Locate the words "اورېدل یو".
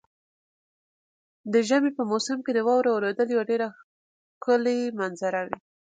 2.93-3.41